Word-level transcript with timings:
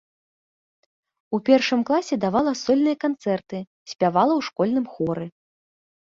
У 1.37 1.39
першым 1.49 1.83
класе 1.89 2.15
давала 2.25 2.53
сольныя 2.61 2.97
канцэрты, 3.05 3.59
спявала 3.91 4.33
ў 4.39 4.47
школьным 4.47 4.85
хоры. 4.95 5.27